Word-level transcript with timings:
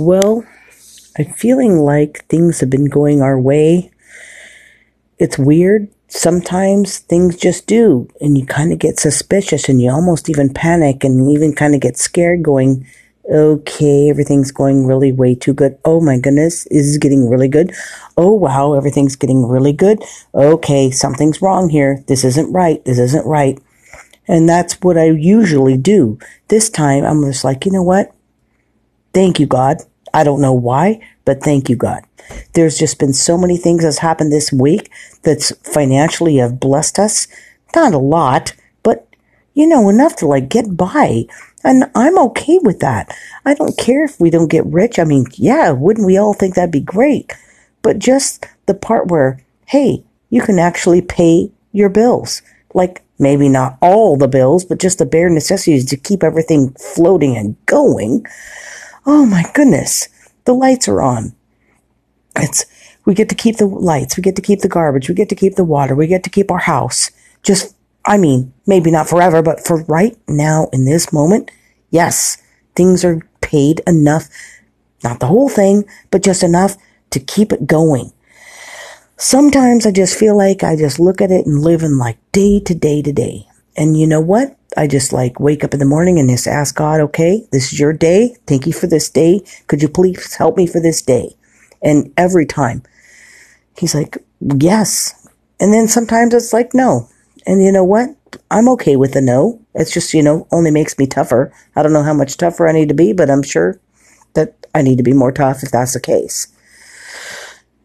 Well, 0.00 0.46
I'm 1.18 1.34
feeling 1.34 1.80
like 1.80 2.24
things 2.24 2.60
have 2.60 2.70
been 2.70 2.86
going 2.86 3.20
our 3.20 3.38
way. 3.38 3.90
It's 5.18 5.38
weird. 5.38 5.90
Sometimes 6.08 7.00
things 7.00 7.36
just 7.36 7.66
do, 7.66 8.08
and 8.18 8.38
you 8.38 8.46
kind 8.46 8.72
of 8.72 8.78
get 8.78 8.98
suspicious 8.98 9.68
and 9.68 9.78
you 9.78 9.90
almost 9.90 10.30
even 10.30 10.54
panic 10.54 11.04
and 11.04 11.30
even 11.30 11.54
kind 11.54 11.74
of 11.74 11.82
get 11.82 11.98
scared 11.98 12.42
going, 12.42 12.86
okay, 13.30 14.08
everything's 14.08 14.50
going 14.50 14.86
really 14.86 15.12
way 15.12 15.34
too 15.34 15.52
good. 15.52 15.76
Oh 15.84 16.00
my 16.00 16.18
goodness, 16.18 16.64
this 16.64 16.86
is 16.86 16.96
getting 16.96 17.28
really 17.28 17.48
good. 17.48 17.70
Oh 18.16 18.32
wow, 18.32 18.72
everything's 18.72 19.16
getting 19.16 19.46
really 19.46 19.74
good. 19.74 20.02
Okay, 20.34 20.90
something's 20.90 21.42
wrong 21.42 21.68
here. 21.68 22.02
This 22.08 22.24
isn't 22.24 22.50
right. 22.54 22.82
This 22.86 22.98
isn't 22.98 23.26
right. 23.26 23.60
And 24.26 24.48
that's 24.48 24.80
what 24.80 24.96
I 24.96 25.10
usually 25.10 25.76
do. 25.76 26.18
This 26.48 26.70
time 26.70 27.04
I'm 27.04 27.22
just 27.22 27.44
like, 27.44 27.66
you 27.66 27.72
know 27.72 27.82
what? 27.82 28.14
Thank 29.12 29.38
you, 29.38 29.46
God. 29.46 29.82
I 30.12 30.24
don't 30.24 30.40
know 30.40 30.52
why, 30.52 31.00
but 31.24 31.42
thank 31.42 31.68
you, 31.68 31.76
God. 31.76 32.02
There's 32.54 32.78
just 32.78 32.98
been 32.98 33.12
so 33.12 33.36
many 33.36 33.56
things 33.56 33.82
that's 33.82 33.98
happened 33.98 34.32
this 34.32 34.52
week 34.52 34.90
that's 35.22 35.52
financially 35.72 36.36
have 36.36 36.60
blessed 36.60 36.98
us. 36.98 37.28
Not 37.74 37.94
a 37.94 37.98
lot, 37.98 38.54
but 38.82 39.06
you 39.54 39.66
know, 39.66 39.88
enough 39.88 40.16
to 40.16 40.26
like 40.26 40.48
get 40.48 40.76
by. 40.76 41.26
And 41.62 41.90
I'm 41.94 42.18
okay 42.18 42.58
with 42.62 42.80
that. 42.80 43.14
I 43.44 43.54
don't 43.54 43.76
care 43.76 44.04
if 44.04 44.18
we 44.18 44.30
don't 44.30 44.50
get 44.50 44.64
rich. 44.66 44.98
I 44.98 45.04
mean, 45.04 45.26
yeah, 45.34 45.70
wouldn't 45.70 46.06
we 46.06 46.16
all 46.16 46.34
think 46.34 46.54
that'd 46.54 46.70
be 46.70 46.80
great? 46.80 47.32
But 47.82 47.98
just 47.98 48.46
the 48.66 48.74
part 48.74 49.08
where, 49.08 49.42
hey, 49.66 50.04
you 50.30 50.40
can 50.42 50.58
actually 50.58 51.02
pay 51.02 51.50
your 51.72 51.88
bills. 51.88 52.42
Like 52.72 53.02
maybe 53.18 53.48
not 53.48 53.76
all 53.82 54.16
the 54.16 54.28
bills, 54.28 54.64
but 54.64 54.80
just 54.80 54.98
the 54.98 55.06
bare 55.06 55.28
necessities 55.28 55.84
to 55.86 55.96
keep 55.96 56.22
everything 56.22 56.70
floating 56.74 57.36
and 57.36 57.54
going. 57.66 58.24
Oh 59.06 59.26
my 59.26 59.44
goodness. 59.54 60.08
The 60.44 60.54
lights 60.54 60.88
are 60.88 61.00
on. 61.00 61.34
It's, 62.36 62.64
we 63.04 63.14
get 63.14 63.28
to 63.30 63.34
keep 63.34 63.56
the 63.56 63.66
lights. 63.66 64.16
We 64.16 64.22
get 64.22 64.36
to 64.36 64.42
keep 64.42 64.60
the 64.60 64.68
garbage. 64.68 65.08
We 65.08 65.14
get 65.14 65.28
to 65.30 65.34
keep 65.34 65.56
the 65.56 65.64
water. 65.64 65.94
We 65.94 66.06
get 66.06 66.24
to 66.24 66.30
keep 66.30 66.50
our 66.50 66.58
house. 66.58 67.10
Just, 67.42 67.74
I 68.04 68.18
mean, 68.18 68.52
maybe 68.66 68.90
not 68.90 69.08
forever, 69.08 69.42
but 69.42 69.66
for 69.66 69.82
right 69.84 70.16
now 70.28 70.68
in 70.72 70.84
this 70.84 71.12
moment, 71.12 71.50
yes, 71.90 72.42
things 72.74 73.04
are 73.04 73.26
paid 73.40 73.80
enough. 73.86 74.28
Not 75.02 75.20
the 75.20 75.26
whole 75.26 75.48
thing, 75.48 75.84
but 76.10 76.22
just 76.22 76.42
enough 76.42 76.76
to 77.10 77.20
keep 77.20 77.52
it 77.52 77.66
going. 77.66 78.12
Sometimes 79.16 79.86
I 79.86 79.92
just 79.92 80.18
feel 80.18 80.36
like 80.36 80.62
I 80.62 80.76
just 80.76 80.98
look 80.98 81.20
at 81.20 81.30
it 81.30 81.46
and 81.46 81.60
live 81.60 81.82
in 81.82 81.98
like 81.98 82.18
day 82.32 82.60
to 82.60 82.74
day 82.74 83.02
to 83.02 83.12
day. 83.12 83.46
And 83.76 83.98
you 83.98 84.06
know 84.06 84.20
what? 84.20 84.56
I 84.76 84.86
just 84.86 85.12
like 85.12 85.40
wake 85.40 85.64
up 85.64 85.74
in 85.74 85.80
the 85.80 85.86
morning 85.86 86.18
and 86.18 86.28
just 86.28 86.46
ask 86.46 86.74
God, 86.74 87.00
okay, 87.00 87.46
this 87.52 87.72
is 87.72 87.80
your 87.80 87.92
day. 87.92 88.36
Thank 88.46 88.66
you 88.66 88.72
for 88.72 88.86
this 88.86 89.10
day. 89.10 89.42
Could 89.66 89.82
you 89.82 89.88
please 89.88 90.34
help 90.34 90.56
me 90.56 90.66
for 90.66 90.80
this 90.80 91.02
day? 91.02 91.36
And 91.82 92.12
every 92.16 92.46
time 92.46 92.82
he's 93.76 93.94
like, 93.94 94.18
yes. 94.40 95.28
And 95.58 95.72
then 95.72 95.88
sometimes 95.88 96.34
it's 96.34 96.52
like, 96.52 96.74
no. 96.74 97.08
And 97.46 97.64
you 97.64 97.72
know 97.72 97.84
what? 97.84 98.10
I'm 98.50 98.68
okay 98.70 98.96
with 98.96 99.12
the 99.12 99.20
no. 99.20 99.60
It's 99.74 99.92
just, 99.92 100.14
you 100.14 100.22
know, 100.22 100.46
only 100.52 100.70
makes 100.70 100.98
me 100.98 101.06
tougher. 101.06 101.52
I 101.74 101.82
don't 101.82 101.92
know 101.92 102.02
how 102.02 102.14
much 102.14 102.36
tougher 102.36 102.68
I 102.68 102.72
need 102.72 102.88
to 102.88 102.94
be, 102.94 103.12
but 103.12 103.30
I'm 103.30 103.42
sure 103.42 103.80
that 104.34 104.66
I 104.74 104.82
need 104.82 104.98
to 104.98 105.02
be 105.02 105.12
more 105.12 105.32
tough 105.32 105.62
if 105.62 105.70
that's 105.70 105.94
the 105.94 106.00
case. 106.00 106.48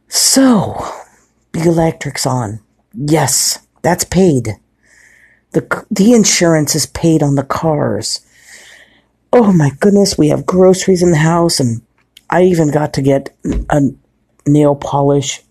So, 0.08 0.86
the 1.52 1.64
electric's 1.64 2.26
on. 2.26 2.60
Yes, 2.94 3.66
that's 3.82 4.04
paid. 4.06 4.60
The, 5.56 5.86
the 5.90 6.12
insurance 6.12 6.76
is 6.76 6.86
paid 6.86 7.24
on 7.24 7.36
the 7.36 7.44
cars. 7.44 8.20
Oh 9.32 9.54
my 9.54 9.72
goodness, 9.80 10.18
we 10.18 10.28
have 10.28 10.46
groceries 10.46 11.02
in 11.02 11.12
the 11.12 11.18
house 11.18 11.62
and 11.62 11.82
I 12.30 12.44
even 12.44 12.72
got 12.72 12.94
to 12.96 13.02
get 13.02 13.34
a 13.70 13.82
nail 14.46 14.76
polish, 14.76 15.42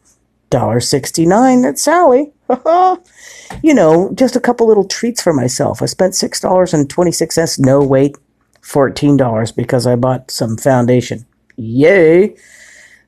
$1.69 0.51 1.67
at 1.67 1.79
Sally. 1.79 2.33
you 3.63 3.73
know, 3.73 4.13
just 4.15 4.37
a 4.37 4.41
couple 4.41 4.67
little 4.67 4.87
treats 4.87 5.23
for 5.23 5.33
myself. 5.33 5.81
I 5.81 5.87
spent 5.87 6.13
$6.26. 6.13 7.59
No, 7.59 7.83
wait, 7.83 8.15
$14 8.61 9.57
because 9.57 9.87
I 9.87 9.97
bought 9.97 10.31
some 10.31 10.59
foundation. 10.59 11.25
Yay! 11.57 12.37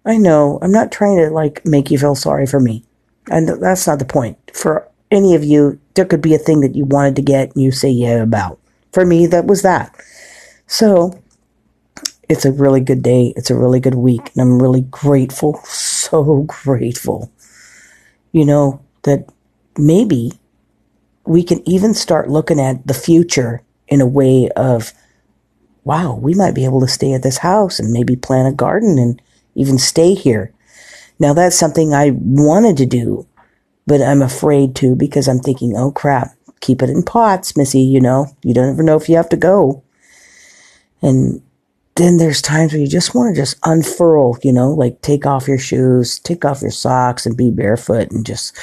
I 0.07 0.17
know. 0.17 0.59
I'm 0.63 0.73
not 0.73 0.93
trying 0.93 1.19
to 1.19 1.29
like 1.29 1.63
make 1.67 1.91
you 1.91 1.99
feel 1.99 2.15
sorry 2.15 2.47
for 2.47 2.59
me. 2.59 2.85
And 3.31 3.49
that's 3.61 3.87
not 3.87 3.99
the 3.99 4.07
point. 4.07 4.39
For 4.55 4.89
any 5.11 5.35
of 5.35 5.45
you, 5.45 5.79
there 5.97 6.05
could 6.05 6.21
be 6.21 6.35
a 6.35 6.39
thing 6.39 6.61
that 6.61 6.77
you 6.77 6.85
wanted 6.85 7.17
to 7.17 7.23
get 7.23 7.55
and 7.55 7.65
you 7.65 7.73
say 7.73 7.91
yeah 7.91 8.23
about. 8.23 8.61
For 8.93 9.05
me, 9.05 9.27
that 9.27 9.47
was 9.47 9.63
that. 9.63 9.95
So 10.67 11.21
it's 12.29 12.45
a 12.45 12.53
really 12.53 12.81
good 12.81 13.03
day. 13.03 13.33
It's 13.37 13.51
a 13.51 13.57
really 13.57 13.81
good 13.81 13.95
week. 13.95 14.31
And 14.35 14.43
I'm 14.43 14.63
really 14.63 14.83
grateful, 14.83 15.61
so 15.65 16.43
grateful, 16.43 17.33
you 18.33 18.45
know, 18.45 18.81
that 19.03 19.29
maybe 19.77 20.33
we 21.25 21.43
can 21.43 21.67
even 21.69 21.95
start 21.95 22.31
looking 22.31 22.61
at 22.61 22.87
the 22.87 22.95
future 22.95 23.63
in 23.89 24.01
a 24.01 24.07
way 24.07 24.49
of, 24.57 24.93
wow, 25.85 26.15
we 26.15 26.35
might 26.35 26.55
be 26.55 26.65
able 26.65 26.81
to 26.81 26.89
stay 26.89 27.13
at 27.13 27.23
this 27.23 27.39
house 27.39 27.79
and 27.79 27.93
maybe 27.93 28.17
plant 28.17 28.53
a 28.53 28.57
garden 28.57 28.99
and 28.99 29.21
even 29.55 29.79
stay 29.79 30.15
here. 30.15 30.53
Now 31.19 31.33
that's 31.33 31.57
something 31.57 31.95
I 31.95 32.11
wanted 32.11 32.77
to 32.79 32.87
do 32.87 33.27
but 33.87 34.03
I'm 34.03 34.23
afraid 34.23 34.75
to 34.77 34.95
because 34.95 35.29
I'm 35.29 35.41
thinking, 35.41 35.77
oh 35.77 35.93
crap, 35.93 36.37
keep 36.61 36.83
it 36.83 36.91
in 36.91 37.03
pots, 37.03 37.57
Missy, 37.57 37.81
you 37.81 38.01
know, 38.01 38.27
you 38.43 38.53
don't 38.53 38.71
ever 38.71 38.83
know 38.83 38.97
if 38.97 39.09
you 39.09 39.17
have 39.17 39.29
to 39.31 39.37
go. 39.37 39.83
And 41.03 41.43
then 41.97 42.19
there's 42.19 42.43
times 42.43 42.73
where 42.73 42.81
you 42.81 42.89
just 42.89 43.15
want 43.15 43.35
to 43.35 43.41
just 43.41 43.57
unfurl, 43.65 44.39
you 44.43 44.53
know, 44.53 44.71
like 44.71 45.01
take 45.03 45.25
off 45.25 45.49
your 45.49 45.59
shoes, 45.59 46.19
take 46.19 46.45
off 46.45 46.63
your 46.63 46.71
socks 46.71 47.27
and 47.27 47.37
be 47.37 47.51
barefoot 47.51 48.11
and 48.11 48.27
just 48.27 48.57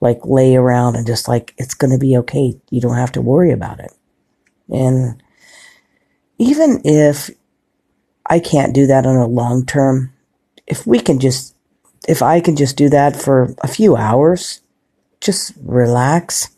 like 0.00 0.20
lay 0.24 0.56
around 0.56 0.96
and 0.96 1.06
just 1.06 1.28
like, 1.28 1.54
it's 1.58 1.74
going 1.74 1.90
to 1.90 1.98
be 1.98 2.16
okay. 2.16 2.58
You 2.70 2.80
don't 2.80 2.96
have 2.96 3.12
to 3.12 3.20
worry 3.20 3.50
about 3.50 3.80
it. 3.80 3.92
And 4.70 5.22
even 6.38 6.80
if 6.84 7.30
I 8.26 8.38
can't 8.38 8.74
do 8.74 8.86
that 8.86 9.06
on 9.06 9.16
a 9.16 9.26
long 9.26 9.66
term, 9.66 10.12
if 10.66 10.86
we 10.86 11.00
can 11.00 11.18
just, 11.18 11.54
if 12.06 12.22
I 12.22 12.40
can 12.40 12.56
just 12.56 12.76
do 12.76 12.88
that 12.90 13.20
for 13.20 13.54
a 13.62 13.68
few 13.68 13.96
hours, 13.96 14.60
just 15.28 15.52
relax. 15.62 16.48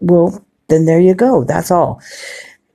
Well, 0.00 0.46
then 0.68 0.84
there 0.84 1.00
you 1.00 1.12
go. 1.12 1.42
That's 1.42 1.72
all. 1.72 2.00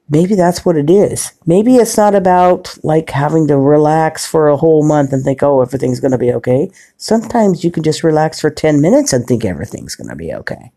Maybe 0.09 0.35
that's 0.35 0.65
what 0.65 0.75
it 0.75 0.89
is. 0.89 1.31
Maybe 1.45 1.77
it's 1.77 1.95
not 1.95 2.13
about 2.13 2.77
like 2.83 3.11
having 3.11 3.47
to 3.47 3.57
relax 3.57 4.27
for 4.27 4.49
a 4.49 4.57
whole 4.57 4.85
month 4.85 5.13
and 5.13 5.23
think, 5.23 5.41
oh, 5.41 5.61
everything's 5.61 6.01
going 6.01 6.11
to 6.11 6.17
be 6.17 6.33
okay. 6.33 6.69
Sometimes 6.97 7.63
you 7.63 7.71
can 7.71 7.81
just 7.81 8.03
relax 8.03 8.41
for 8.41 8.49
10 8.49 8.81
minutes 8.81 9.13
and 9.13 9.25
think 9.25 9.45
everything's 9.45 9.95
going 9.95 10.09
to 10.09 10.17
be 10.17 10.33
okay. 10.33 10.73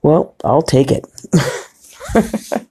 Well, 0.00 0.34
I'll 0.42 0.62
take 0.62 0.90
it. 0.90 1.04